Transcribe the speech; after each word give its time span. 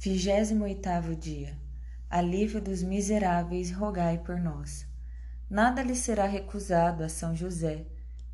28 0.00 1.16
dia. 1.16 1.58
Alívio 2.08 2.60
dos 2.60 2.84
miseráveis, 2.84 3.72
rogai 3.72 4.16
por 4.16 4.38
nós. 4.38 4.86
Nada 5.50 5.82
lhe 5.82 5.96
será 5.96 6.24
recusado 6.24 7.02
a 7.02 7.08
São 7.08 7.34
José, 7.34 7.84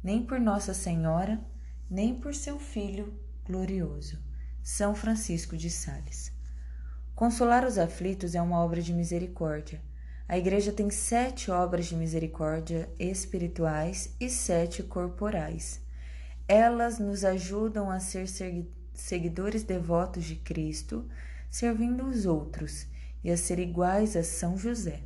nem 0.02 0.22
por 0.22 0.38
Nossa 0.38 0.74
Senhora, 0.74 1.40
nem 1.88 2.14
por 2.14 2.34
seu 2.34 2.58
filho 2.58 3.18
glorioso, 3.46 4.18
São 4.62 4.94
Francisco 4.94 5.56
de 5.56 5.70
Sales. 5.70 6.30
Consolar 7.14 7.64
os 7.64 7.78
aflitos 7.78 8.34
é 8.34 8.42
uma 8.42 8.62
obra 8.62 8.82
de 8.82 8.92
misericórdia. 8.92 9.80
A 10.28 10.36
Igreja 10.36 10.70
tem 10.70 10.90
sete 10.90 11.50
obras 11.50 11.86
de 11.86 11.96
misericórdia 11.96 12.90
espirituais 12.98 14.14
e 14.20 14.28
sete 14.28 14.82
corporais. 14.82 15.80
Elas 16.46 16.98
nos 16.98 17.24
ajudam 17.24 17.90
a 17.90 18.00
ser 18.00 18.26
seguidores 18.92 19.62
devotos 19.62 20.24
de 20.24 20.36
Cristo 20.36 21.08
servindo 21.54 22.08
os 22.08 22.26
outros 22.26 22.84
e 23.22 23.30
a 23.30 23.36
ser 23.36 23.60
iguais 23.60 24.16
a 24.16 24.24
São 24.24 24.58
José. 24.58 25.04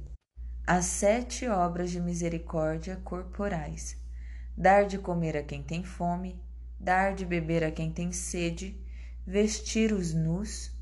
As 0.66 0.86
sete 0.86 1.46
obras 1.46 1.90
de 1.90 2.00
misericórdia 2.00 2.96
corporais: 3.04 3.98
dar 4.56 4.86
de 4.86 4.96
comer 4.96 5.36
a 5.36 5.42
quem 5.42 5.62
tem 5.62 5.84
fome, 5.84 6.42
dar 6.80 7.14
de 7.14 7.26
beber 7.26 7.62
a 7.62 7.70
quem 7.70 7.92
tem 7.92 8.12
sede, 8.12 8.82
vestir 9.26 9.92
os 9.92 10.14
nus, 10.14 10.72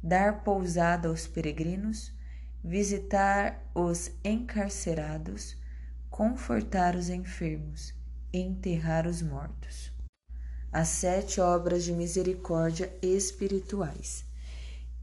dar 0.00 0.44
pousada 0.44 1.08
aos 1.08 1.26
peregrinos, 1.26 2.12
visitar 2.62 3.68
os 3.74 4.12
encarcerados, 4.24 5.56
confortar 6.08 6.94
os 6.94 7.08
enfermos, 7.08 7.92
enterrar 8.32 9.04
os 9.04 9.20
mortos. 9.20 9.92
As 10.70 10.86
sete 10.86 11.40
obras 11.40 11.82
de 11.82 11.92
misericórdia 11.92 12.96
espirituais 13.02 14.27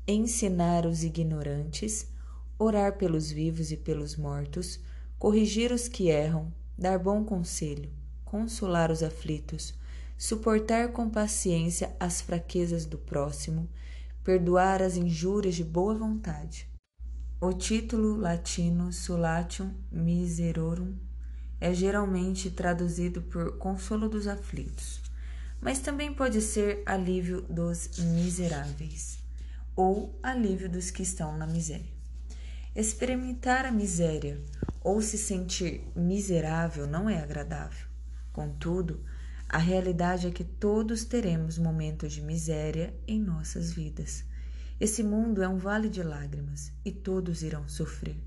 ensinar 0.07 0.85
os 0.85 1.03
ignorantes, 1.03 2.07
orar 2.59 2.97
pelos 2.97 3.31
vivos 3.31 3.71
e 3.71 3.77
pelos 3.77 4.15
mortos, 4.15 4.79
corrigir 5.17 5.71
os 5.71 5.87
que 5.87 6.09
erram, 6.09 6.53
dar 6.77 6.99
bom 6.99 7.23
conselho, 7.23 7.89
consolar 8.23 8.91
os 8.91 9.01
aflitos, 9.01 9.73
suportar 10.17 10.91
com 10.91 11.09
paciência 11.09 11.95
as 11.99 12.21
fraquezas 12.21 12.85
do 12.85 12.97
próximo, 12.97 13.67
perdoar 14.23 14.81
as 14.81 14.95
injúrias 14.95 15.55
de 15.55 15.63
boa 15.63 15.95
vontade. 15.95 16.69
O 17.41 17.51
título 17.51 18.15
latino 18.15 18.93
Solatium 18.93 19.73
Miserorum 19.91 20.95
é 21.59 21.73
geralmente 21.73 22.51
traduzido 22.51 23.23
por 23.23 23.57
consolo 23.57 24.07
dos 24.07 24.27
aflitos, 24.27 25.01
mas 25.59 25.79
também 25.79 26.13
pode 26.13 26.41
ser 26.41 26.83
alívio 26.85 27.41
dos 27.41 27.97
miseráveis 27.97 29.24
ou 29.75 30.17
alívio 30.23 30.69
dos 30.69 30.89
que 30.89 31.03
estão 31.03 31.37
na 31.37 31.45
miséria. 31.45 31.93
Experimentar 32.75 33.65
a 33.65 33.71
miséria 33.71 34.41
ou 34.81 35.01
se 35.01 35.17
sentir 35.17 35.81
miserável 35.95 36.85
não 36.87 37.09
é 37.09 37.19
agradável. 37.19 37.87
Contudo, 38.31 39.03
a 39.47 39.57
realidade 39.57 40.27
é 40.27 40.31
que 40.31 40.43
todos 40.43 41.05
teremos 41.05 41.57
momentos 41.57 42.13
de 42.13 42.21
miséria 42.21 42.93
em 43.07 43.19
nossas 43.19 43.71
vidas. 43.71 44.23
Esse 44.79 45.01
mundo 45.03 45.41
é 45.41 45.47
um 45.47 45.57
vale 45.57 45.87
de 45.87 46.03
lágrimas 46.03 46.71
e 46.83 46.91
todos 46.91 47.43
irão 47.43 47.67
sofrer. 47.67 48.17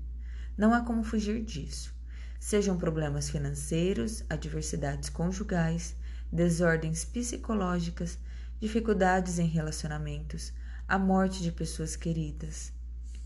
Não 0.57 0.73
há 0.73 0.81
como 0.81 1.03
fugir 1.03 1.43
disso. 1.43 1.93
Sejam 2.39 2.77
problemas 2.77 3.29
financeiros, 3.29 4.23
adversidades 4.29 5.09
conjugais, 5.09 5.95
desordens 6.31 7.05
psicológicas, 7.05 8.17
dificuldades 8.59 9.39
em 9.39 9.47
relacionamentos, 9.47 10.53
a 10.89 10.97
morte 10.97 11.43
de 11.43 11.51
pessoas 11.51 11.95
queridas 11.95 12.73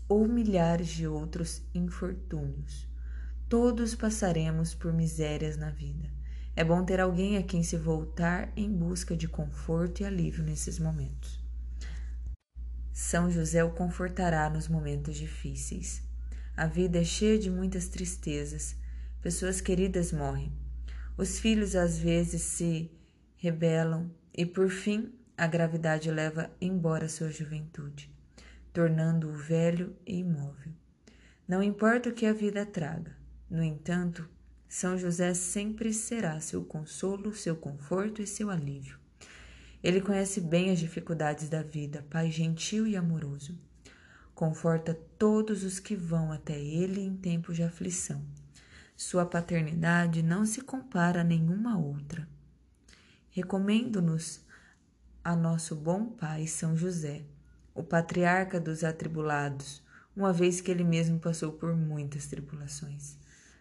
ou 0.06 0.28
milhares 0.28 0.88
de 0.88 1.08
outros 1.08 1.62
infortúnios. 1.74 2.86
Todos 3.48 3.94
passaremos 3.94 4.74
por 4.74 4.92
misérias 4.92 5.56
na 5.56 5.70
vida. 5.70 6.10
É 6.54 6.62
bom 6.62 6.84
ter 6.84 7.00
alguém 7.00 7.38
a 7.38 7.42
quem 7.42 7.62
se 7.62 7.78
voltar 7.78 8.52
em 8.54 8.70
busca 8.70 9.16
de 9.16 9.26
conforto 9.26 10.02
e 10.02 10.04
alívio 10.04 10.44
nesses 10.44 10.78
momentos. 10.78 11.42
São 12.92 13.30
José 13.30 13.64
o 13.64 13.70
confortará 13.70 14.50
nos 14.50 14.68
momentos 14.68 15.16
difíceis. 15.16 16.02
A 16.54 16.66
vida 16.66 17.00
é 17.00 17.04
cheia 17.04 17.38
de 17.38 17.50
muitas 17.50 17.88
tristezas. 17.88 18.76
Pessoas 19.22 19.62
queridas 19.62 20.12
morrem. 20.12 20.52
Os 21.16 21.38
filhos 21.38 21.74
às 21.74 21.96
vezes 21.96 22.42
se 22.42 22.90
rebelam 23.38 24.10
e, 24.36 24.44
por 24.44 24.68
fim, 24.68 25.14
a 25.36 25.46
gravidade 25.46 26.10
leva 26.10 26.50
embora 26.60 27.08
sua 27.08 27.30
juventude, 27.30 28.10
tornando-o 28.72 29.32
velho 29.32 29.96
e 30.06 30.18
imóvel. 30.18 30.72
Não 31.46 31.62
importa 31.62 32.08
o 32.08 32.12
que 32.12 32.26
a 32.26 32.32
vida 32.32 32.64
traga, 32.64 33.16
no 33.50 33.62
entanto, 33.62 34.28
São 34.68 34.96
José 34.96 35.34
sempre 35.34 35.92
será 35.92 36.40
seu 36.40 36.64
consolo, 36.64 37.34
seu 37.34 37.54
conforto 37.54 38.22
e 38.22 38.26
seu 38.26 38.50
alívio. 38.50 38.98
Ele 39.82 40.00
conhece 40.00 40.40
bem 40.40 40.70
as 40.70 40.78
dificuldades 40.78 41.48
da 41.48 41.62
vida, 41.62 42.04
Pai 42.08 42.30
gentil 42.30 42.86
e 42.86 42.96
amoroso. 42.96 43.58
Conforta 44.34 44.98
todos 45.18 45.62
os 45.62 45.78
que 45.78 45.94
vão 45.94 46.32
até 46.32 46.58
ele 46.58 47.00
em 47.00 47.14
tempos 47.14 47.54
de 47.54 47.62
aflição. 47.62 48.24
Sua 48.96 49.26
paternidade 49.26 50.22
não 50.22 50.46
se 50.46 50.60
compara 50.60 51.20
a 51.20 51.24
nenhuma 51.24 51.78
outra. 51.78 52.26
Recomendo-nos 53.30 54.43
a 55.24 55.34
nosso 55.34 55.74
bom 55.74 56.04
Pai 56.04 56.46
São 56.46 56.76
José, 56.76 57.22
o 57.74 57.82
patriarca 57.82 58.60
dos 58.60 58.84
atribulados, 58.84 59.82
uma 60.14 60.34
vez 60.34 60.60
que 60.60 60.70
ele 60.70 60.84
mesmo 60.84 61.18
passou 61.18 61.52
por 61.52 61.74
muitas 61.74 62.26
tribulações. 62.26 63.16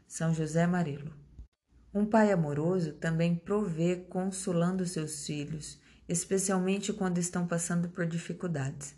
São 0.05 0.33
José 0.33 0.67
Marelo. 0.67 1.13
Um 1.93 2.05
pai 2.05 2.33
amoroso 2.33 2.91
também 2.93 3.33
provê 3.33 3.95
consolando 4.09 4.85
seus 4.85 5.25
filhos, 5.25 5.79
especialmente 6.07 6.91
quando 6.91 7.17
estão 7.17 7.47
passando 7.47 7.87
por 7.87 8.05
dificuldades. 8.05 8.93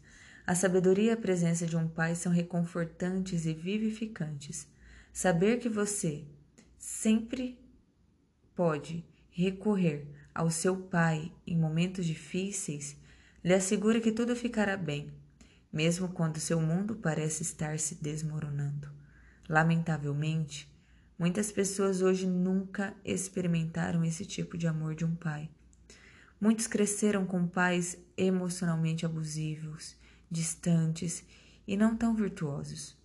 A 0.48 0.56
sabedoria 0.56 1.12
e 1.12 1.14
a 1.14 1.18
presença 1.18 1.68
de 1.68 1.78
um 1.78 1.88
pai 1.88 2.16
são 2.16 2.32
reconfortantes 2.32 3.46
e 3.46 3.54
vivificantes. 3.54 4.68
Saber 5.14 5.60
que 5.60 5.70
você 5.70 6.26
sempre 6.80 7.60
pode 8.56 9.06
recorrer 9.30 10.08
ao 10.36 10.52
seu 10.52 10.76
pai 10.76 11.32
em 11.48 11.58
momentos 11.58 12.06
difíceis 12.06 12.98
lhe 13.42 13.54
assegura 13.54 14.02
que 14.02 14.12
tudo 14.12 14.36
ficará 14.36 14.76
bem, 14.76 15.14
mesmo 15.72 16.10
quando 16.10 16.42
seu 16.42 16.60
mundo 16.60 16.98
parece 16.98 17.42
estar 17.42 17.80
se 17.80 17.96
desmoronando. 17.96 18.90
Lamentavelmente, 19.48 20.70
muitas 21.18 21.54
pessoas 21.54 22.02
hoje 22.02 22.28
nunca 22.28 22.94
experimentaram 23.06 24.04
esse 24.04 24.26
tipo 24.26 24.58
de 24.58 24.68
amor 24.68 24.94
de 24.94 25.06
um 25.06 25.16
pai. 25.16 25.50
Muitos 26.42 26.68
cresceram 26.68 27.26
com 27.26 27.48
pais 27.48 27.98
emocionalmente 28.18 29.06
abusivos, 29.06 29.96
distantes 30.30 31.24
e 31.66 31.78
não 31.78 31.96
tão 31.96 32.14
virtuosos. 32.14 32.98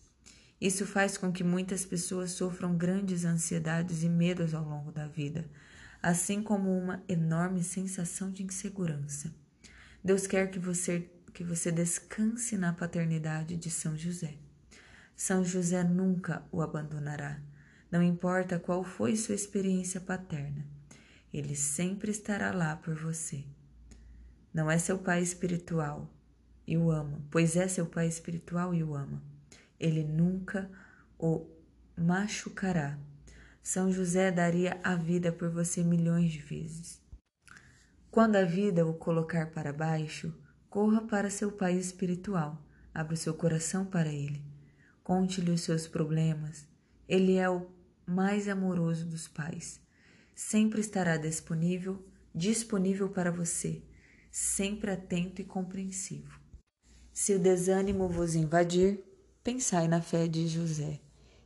Isso 0.60 0.84
faz 0.84 1.16
com 1.16 1.30
que 1.30 1.44
muitas 1.44 1.84
pessoas 1.84 2.32
sofram 2.32 2.76
grandes 2.76 3.24
ansiedades 3.24 4.02
e 4.02 4.08
medos 4.08 4.52
ao 4.52 4.64
longo 4.64 4.90
da 4.90 5.06
vida, 5.06 5.48
assim 6.02 6.42
como 6.42 6.76
uma 6.76 7.02
enorme 7.08 7.62
sensação 7.62 8.30
de 8.30 8.42
insegurança. 8.42 9.32
Deus 10.02 10.26
quer 10.26 10.50
que 10.50 10.58
você, 10.58 11.10
que 11.32 11.44
você 11.44 11.70
descanse 11.70 12.56
na 12.56 12.72
paternidade 12.72 13.56
de 13.56 13.70
São 13.70 13.96
José. 13.96 14.38
São 15.14 15.44
José 15.44 15.84
nunca 15.84 16.42
o 16.50 16.62
abandonará, 16.62 17.40
não 17.90 18.02
importa 18.02 18.58
qual 18.58 18.82
foi 18.82 19.16
sua 19.16 19.34
experiência 19.34 20.00
paterna. 20.00 20.64
Ele 21.32 21.54
sempre 21.54 22.10
estará 22.10 22.52
lá 22.52 22.76
por 22.76 22.94
você. 22.94 23.44
Não 24.52 24.70
é 24.70 24.78
seu 24.78 24.98
pai 24.98 25.22
espiritual 25.22 26.10
e 26.66 26.76
o 26.76 26.90
ama, 26.90 27.20
pois 27.30 27.56
é 27.56 27.68
seu 27.68 27.86
pai 27.86 28.08
espiritual 28.08 28.74
e 28.74 28.82
o 28.82 28.94
ama. 28.94 29.22
Ele 29.78 30.02
nunca 30.02 30.70
o 31.18 31.46
machucará. 31.96 32.98
São 33.62 33.92
José 33.92 34.30
daria 34.30 34.80
a 34.82 34.94
vida 34.94 35.30
por 35.30 35.50
você 35.50 35.82
milhões 35.84 36.32
de 36.32 36.40
vezes. 36.40 37.00
Quando 38.10 38.36
a 38.36 38.44
vida 38.44 38.86
o 38.86 38.94
colocar 38.94 39.50
para 39.52 39.72
baixo, 39.72 40.34
corra 40.68 41.02
para 41.02 41.30
seu 41.30 41.52
pai 41.52 41.74
espiritual, 41.74 42.60
abra 42.92 43.14
o 43.14 43.16
seu 43.16 43.34
coração 43.34 43.84
para 43.84 44.08
ele. 44.08 44.42
Conte-lhe 45.02 45.50
os 45.50 45.60
seus 45.60 45.86
problemas. 45.86 46.66
Ele 47.08 47.36
é 47.36 47.48
o 47.48 47.70
mais 48.06 48.48
amoroso 48.48 49.06
dos 49.06 49.28
pais. 49.28 49.80
Sempre 50.34 50.80
estará 50.80 51.16
disponível, 51.16 52.04
disponível 52.34 53.08
para 53.08 53.30
você, 53.30 53.82
sempre 54.30 54.90
atento 54.90 55.40
e 55.40 55.44
compreensivo. 55.44 56.40
Se 57.12 57.34
o 57.34 57.38
desânimo 57.38 58.08
vos 58.08 58.34
invadir, 58.34 59.04
pensai 59.44 59.86
na 59.86 60.00
fé 60.00 60.26
de 60.26 60.48
José. 60.48 61.00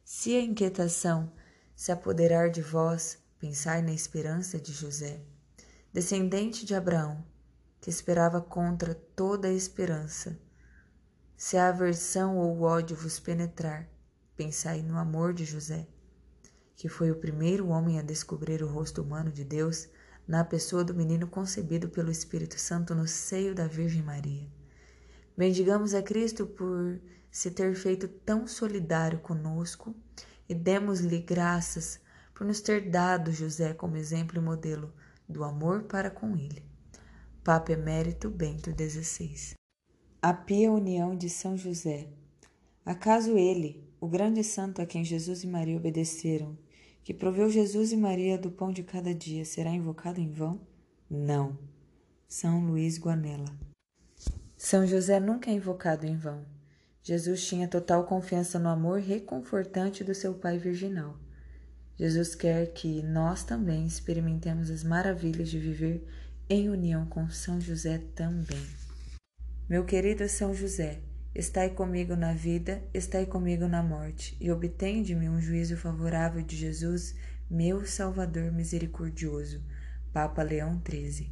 Se 0.05 0.35
a 0.37 0.41
inquietação 0.41 1.33
se 1.75 1.93
apoderar 1.93 2.51
de 2.51 2.63
vós, 2.63 3.19
pensai 3.39 3.83
na 3.83 3.93
esperança 3.93 4.59
de 4.59 4.73
José 4.73 5.21
descendente 5.95 6.67
de 6.67 6.75
Abraão, 6.75 7.25
que 7.81 7.89
esperava 7.89 8.41
contra 8.41 8.97
toda 8.97 9.47
a 9.47 9.53
esperança. 9.53 10.37
Se 11.37 11.57
a 11.57 11.69
aversão 11.69 12.37
ou 12.37 12.57
o 12.57 12.63
ódio 12.63 12.97
vos 12.97 13.21
penetrar, 13.21 13.89
pensai 14.35 14.83
no 14.83 14.99
amor 14.99 15.33
de 15.33 15.45
José, 15.45 15.87
que 16.75 16.89
foi 16.89 17.13
o 17.13 17.21
primeiro 17.21 17.69
homem 17.69 18.01
a 18.01 18.03
descobrir 18.03 18.61
o 18.61 18.67
rosto 18.67 19.03
humano 19.03 19.31
de 19.31 19.45
Deus 19.45 19.89
na 20.27 20.43
pessoa 20.45 20.83
do 20.83 20.93
menino 20.93 21.29
concebido 21.29 21.89
pelo 21.89 22.11
Espírito 22.11 22.59
Santo 22.59 22.93
no 22.93 23.07
seio 23.07 23.55
da 23.55 23.69
Virgem 23.69 24.03
Maria. 24.03 24.49
Bendigamos 25.37 25.95
a 25.95 26.03
Cristo 26.03 26.45
por 26.45 27.01
se 27.31 27.53
ter 27.53 27.77
feito 27.77 28.09
tão 28.09 28.49
solidário 28.49 29.21
conosco 29.21 29.95
e 30.49 30.55
demos-lhe 30.55 31.21
graças 31.21 32.01
por 32.35 32.47
nos 32.47 32.61
ter 32.61 32.91
dado 32.91 33.33
José 33.33 33.73
como 33.73 33.97
exemplo 33.97 34.39
e 34.39 34.41
modelo 34.41 34.93
do 35.29 35.45
amor 35.45 35.85
para 35.85 36.11
com 36.11 36.37
ele. 36.37 36.63
Papa 37.43 37.73
Emérito 37.73 38.31
Bento 38.31 38.71
XVI. 38.71 39.55
A 40.21 40.33
pia 40.33 40.73
união 40.73 41.17
de 41.17 41.29
São 41.29 41.57
José. 41.57 42.09
Acaso 42.85 43.37
ele, 43.37 43.87
o 44.01 44.09
grande 44.09 44.43
santo 44.43 44.83
a 44.83 44.87
quem 44.87 45.05
Jesus 45.05 45.45
e 45.45 45.47
Maria 45.47 45.77
obedeceram, 45.77 46.57
que 47.03 47.13
proveu 47.13 47.51
Jesus 47.51 47.93
e 47.93 47.97
Maria 47.97 48.39
do 48.39 48.51
pão 48.51 48.73
de 48.73 48.83
cada 48.83 49.15
dia, 49.15 49.45
será 49.45 49.71
invocado 49.71 50.21
em 50.21 50.31
vão? 50.31 50.61
Não. 51.09 51.59
São 52.27 52.65
Luís 52.67 52.99
Guanella. 52.99 53.55
São 54.57 54.87
José 54.87 55.21
nunca 55.21 55.51
é 55.51 55.55
invocado 55.55 56.07
em 56.07 56.17
vão. 56.17 56.45
Jesus 57.07 57.47
tinha 57.47 57.69
total 57.69 58.05
confiança 58.05 58.59
no 58.59 58.71
amor 58.71 58.99
reconfortante 58.99 60.03
do 60.03 60.15
seu 60.15 60.33
Pai 60.33 60.57
virginal. 60.57 61.15
Jesus 61.99 62.35
quer 62.35 62.73
que 62.73 63.03
nós 63.03 63.45
também 63.45 63.85
experimentemos 63.85 64.71
as 64.71 64.83
maravilhas 64.83 65.51
de 65.51 65.59
viver 65.59 66.03
em 66.49 66.71
união 66.71 67.05
com 67.05 67.29
São 67.29 67.61
José 67.61 68.01
também. 68.15 68.67
Meu 69.69 69.85
querido 69.85 70.27
São 70.31 70.55
José, 70.55 70.99
estai 71.35 71.69
comigo 71.69 72.17
na 72.17 72.33
vida, 72.33 72.83
estai 72.95 73.27
comigo 73.27 73.69
na 73.69 73.83
morte, 73.83 74.35
e 74.41 74.51
obtenha 74.51 75.05
de 75.05 75.15
mim 75.15 75.29
um 75.29 75.43
juízo 75.43 75.77
favorável 75.77 76.41
de 76.41 76.57
Jesus, 76.57 77.15
meu 77.51 77.85
Salvador 77.85 78.51
misericordioso. 78.51 79.63
Papa 80.11 80.43
Leão 80.43 80.81
XIII. 80.89 81.31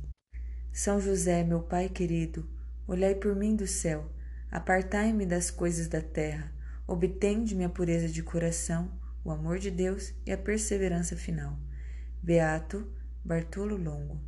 São 0.71 1.01
José, 1.01 1.43
meu 1.43 1.61
Pai 1.61 1.89
querido, 1.89 2.47
olhai 2.87 3.15
por 3.15 3.35
mim 3.35 3.57
do 3.57 3.67
céu, 3.67 4.11
apartai-me 4.53 5.27
das 5.27 5.51
coisas 5.51 5.89
da 5.89 6.01
terra, 6.01 6.53
obtende-me 6.87 7.65
a 7.65 7.69
pureza 7.69 8.09
de 8.09 8.23
coração 8.23 9.03
o 9.25 9.31
amor 9.31 9.59
de 9.59 9.71
Deus 9.71 10.13
e 10.27 10.33
a 10.33 10.39
perseverança 10.39 11.17
final. 11.17 11.57
Beato 12.23 12.93
Bartolo 13.25 13.77
Longo. 13.77 14.21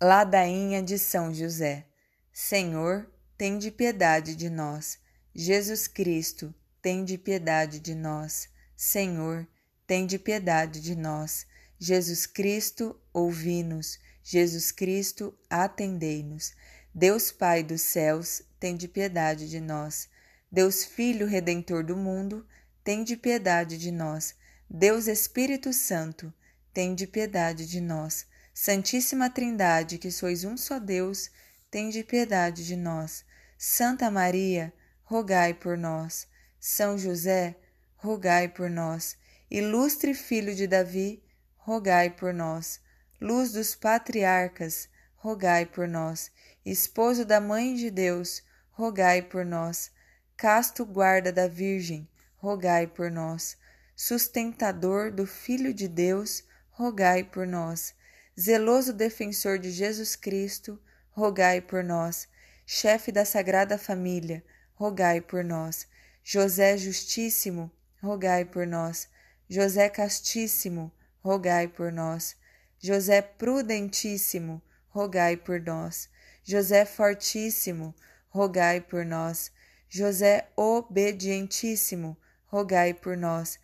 Ladainha 0.00 0.82
de 0.82 0.98
São 0.98 1.32
José. 1.32 1.86
Senhor, 2.32 3.10
tem 3.36 3.58
de 3.58 3.70
piedade 3.70 4.34
de 4.34 4.50
nós. 4.50 4.98
Jesus 5.34 5.86
Cristo, 5.88 6.54
tem 6.82 7.04
de 7.04 7.16
piedade 7.16 7.80
de 7.80 7.94
nós. 7.94 8.48
Senhor, 8.76 9.46
tem 9.86 10.06
de 10.06 10.18
piedade 10.18 10.80
de 10.80 10.94
nós. 10.94 11.46
Jesus 11.78 12.26
Cristo, 12.26 12.98
ouvi-nos. 13.12 13.98
Jesus 14.22 14.70
Cristo, 14.70 15.36
atendei-nos. 15.48 16.52
Deus 16.94 17.30
Pai 17.30 17.62
dos 17.62 17.82
céus, 17.82 18.42
tem 18.58 18.76
de 18.76 18.88
piedade 18.88 19.48
de 19.48 19.60
nós. 19.60 20.08
Deus 20.50 20.84
Filho 20.84 21.26
Redentor 21.26 21.84
do 21.84 21.96
mundo, 21.96 22.44
tende 22.82 23.16
piedade 23.16 23.78
de 23.78 23.92
nós. 23.92 24.34
Deus 24.68 25.06
Espírito 25.06 25.72
Santo, 25.72 26.32
tende 26.72 27.06
piedade 27.06 27.66
de 27.66 27.80
nós. 27.80 28.26
Santíssima 28.52 29.30
Trindade, 29.30 29.98
que 29.98 30.10
sois 30.10 30.44
um 30.44 30.56
só 30.56 30.80
Deus, 30.80 31.30
tende 31.70 32.02
piedade 32.02 32.66
de 32.66 32.74
nós. 32.74 33.24
Santa 33.56 34.10
Maria, 34.10 34.72
rogai 35.04 35.54
por 35.54 35.78
nós. 35.78 36.26
São 36.58 36.98
José, 36.98 37.56
rogai 37.96 38.48
por 38.48 38.68
nós. 38.68 39.16
Ilustre 39.48 40.12
Filho 40.12 40.54
de 40.54 40.66
Davi, 40.66 41.22
rogai 41.56 42.10
por 42.10 42.34
nós. 42.34 42.80
Luz 43.20 43.52
dos 43.52 43.76
patriarcas, 43.76 44.88
rogai 45.16 45.66
por 45.66 45.86
nós. 45.86 46.30
Esposo 46.70 47.24
da 47.24 47.40
Mãe 47.40 47.74
de 47.74 47.90
Deus, 47.90 48.44
rogai 48.70 49.22
por 49.22 49.44
nós. 49.44 49.90
Casto 50.36 50.86
guarda 50.86 51.32
da 51.32 51.48
Virgem, 51.48 52.08
rogai 52.36 52.86
por 52.86 53.10
nós. 53.10 53.56
Sustentador 53.96 55.10
do 55.10 55.26
Filho 55.26 55.74
de 55.74 55.88
Deus, 55.88 56.44
rogai 56.70 57.24
por 57.24 57.44
nós. 57.44 57.92
Zeloso 58.38 58.92
defensor 58.92 59.58
de 59.58 59.72
Jesus 59.72 60.14
Cristo, 60.14 60.80
rogai 61.10 61.60
por 61.60 61.82
nós. 61.82 62.28
Chefe 62.64 63.10
da 63.10 63.24
Sagrada 63.24 63.76
Família, 63.76 64.44
rogai 64.76 65.20
por 65.20 65.42
nós. 65.42 65.88
José 66.22 66.76
Justíssimo, 66.78 67.68
rogai 68.00 68.44
por 68.44 68.64
nós. 68.64 69.08
José 69.48 69.88
Castíssimo, 69.88 70.92
rogai 71.18 71.66
por 71.66 71.90
nós. 71.90 72.36
José 72.78 73.20
Prudentíssimo, 73.20 74.62
rogai 74.88 75.36
por 75.36 75.60
nós. 75.60 76.08
José 76.42 76.84
Fortíssimo, 76.84 77.94
rogai 78.28 78.80
por 78.80 79.04
nós. 79.04 79.50
José 79.88 80.48
Obedientíssimo, 80.56 82.16
rogai 82.46 82.94
por 82.94 83.16
nós. 83.16 83.58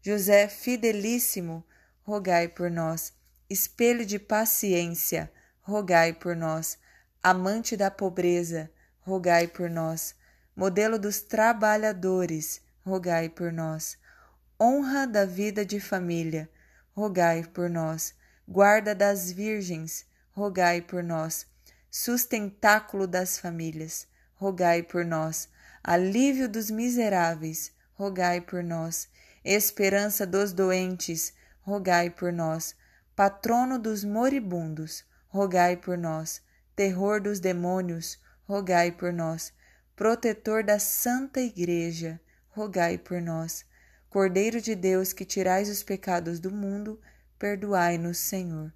José 0.00 0.48
fidelíssimo, 0.48 1.64
rogai 2.02 2.48
por 2.48 2.70
nós. 2.70 3.12
Espelho 3.48 4.06
de 4.06 4.18
paciência, 4.18 5.30
rogai 5.60 6.12
por 6.12 6.34
nós. 6.34 6.78
Amante 7.22 7.76
da 7.76 7.90
pobreza, 7.90 8.70
rogai 9.00 9.46
por 9.46 9.68
nós. 9.68 10.14
modelo 10.54 10.98
dos 10.98 11.20
trabalhadores, 11.20 12.60
rogai 12.84 13.28
por 13.28 13.52
nós. 13.52 13.96
Honra 14.60 15.06
da 15.06 15.24
vida 15.24 15.64
de 15.64 15.80
família, 15.80 16.48
rogai 16.94 17.42
por 17.42 17.68
nós. 17.68 18.14
Guarda 18.46 18.94
das 18.94 19.32
virgens, 19.32 20.06
rogai 20.32 20.80
por 20.80 21.02
nós. 21.02 21.46
Sustentáculo 21.94 23.06
das 23.06 23.38
famílias, 23.38 24.06
rogai 24.36 24.82
por 24.82 25.04
nós. 25.04 25.46
Alívio 25.84 26.48
dos 26.48 26.70
miseráveis, 26.70 27.70
rogai 27.92 28.40
por 28.40 28.64
nós. 28.64 29.10
Esperança 29.44 30.26
dos 30.26 30.54
doentes, 30.54 31.34
rogai 31.60 32.08
por 32.08 32.32
nós. 32.32 32.74
Patrono 33.14 33.78
dos 33.78 34.04
moribundos, 34.04 35.04
rogai 35.28 35.76
por 35.76 35.98
nós. 35.98 36.40
Terror 36.74 37.20
dos 37.20 37.40
demônios, 37.40 38.18
rogai 38.48 38.90
por 38.90 39.12
nós. 39.12 39.52
Protetor 39.94 40.64
da 40.64 40.78
Santa 40.78 41.42
Igreja, 41.42 42.18
rogai 42.48 42.96
por 42.96 43.20
nós. 43.20 43.66
Cordeiro 44.08 44.62
de 44.62 44.74
Deus 44.74 45.12
que 45.12 45.26
tirais 45.26 45.68
os 45.68 45.82
pecados 45.82 46.40
do 46.40 46.50
mundo, 46.50 46.98
perdoai-nos, 47.38 48.16
Senhor. 48.16 48.72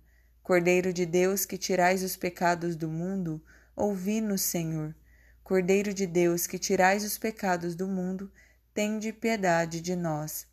Cordeiro 0.47 0.93
de 0.93 1.05
Deus 1.05 1.45
que 1.45 1.59
tirais 1.59 2.05
os 2.05 2.15
pecados 2.15 2.76
do 2.76 2.88
mundo, 2.88 3.43
ouvi-nos, 3.75 4.43
Senhor. 4.43 4.95
Cordeiro 5.43 5.93
de 5.93 6.07
Deus 6.07 6.47
que 6.47 6.57
tirais 6.57 7.03
os 7.03 7.19
pecados 7.19 7.75
do 7.75 7.88
mundo, 7.88 8.31
tende 8.73 9.12
piedade 9.12 9.81
de 9.81 9.97
nós. 9.97 10.47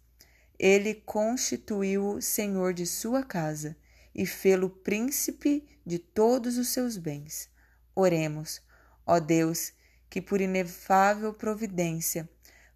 Ele 0.58 0.96
constituiu-o 0.96 2.20
senhor 2.24 2.74
de 2.74 2.88
sua 2.88 3.22
casa 3.22 3.78
e 4.16 4.26
fê-lo 4.26 4.68
príncipe 4.68 5.64
de 5.86 6.00
todos 6.00 6.58
os 6.58 6.70
seus 6.70 6.98
bens. 6.98 7.48
Oremos, 7.94 8.64
ó 9.06 9.20
Deus, 9.20 9.74
que 10.10 10.20
por 10.20 10.42
inefável 10.42 11.36
providência 11.36 12.28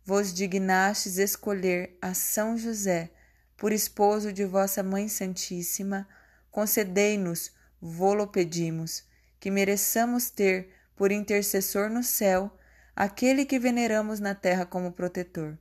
vos 0.06 0.32
dignastes 0.32 1.18
escolher 1.18 1.98
a 2.00 2.14
São 2.14 2.56
José 2.56 3.10
por 3.58 3.72
esposo 3.72 4.32
de 4.32 4.46
vossa 4.46 4.84
Mãe 4.84 5.08
Santíssima, 5.10 6.08
concedei-nos, 6.58 7.52
vô-lo 7.80 8.26
pedimos, 8.26 9.04
que 9.40 9.52
mereçamos 9.52 10.32
ter, 10.32 10.72
por 10.96 11.12
intercessor 11.12 11.88
no 11.88 12.02
céu, 12.02 12.52
aquele 12.96 13.46
que 13.46 13.60
veneramos 13.60 14.20
na 14.20 14.34
terra 14.34 14.66
como 14.66 14.92
protetor. 14.92 15.56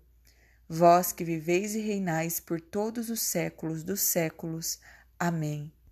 Vós 0.66 1.12
que 1.12 1.22
viveis 1.22 1.74
e 1.74 1.80
reinais 1.80 2.40
por 2.40 2.62
todos 2.62 3.10
os 3.10 3.20
séculos 3.20 3.82
dos 3.82 4.00
séculos. 4.00 4.80
Amém. 5.18 5.70